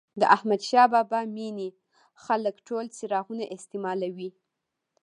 د 0.19 0.21
احمدشاه 0.35 0.87
بابا 0.93 1.19
مېنې 1.35 1.69
خلک 2.25 2.55
ټول 2.67 2.85
څراغونه 2.97 3.45
استعمالوي. 3.55 4.29